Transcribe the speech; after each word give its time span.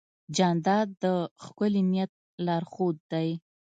جانداد 0.35 0.87
د 1.03 1.05
ښکلي 1.43 1.81
نیت 1.91 2.11
لارښود 2.45 2.97
دی. 3.11 3.29